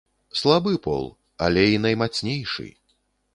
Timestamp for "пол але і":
0.87-1.77